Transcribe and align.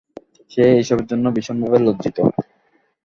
সে 0.51 0.63
এসবের 0.79 1.05
জন্য 1.11 1.25
ভীষণভাবে 1.35 1.77
লজ্জিত! 1.81 2.17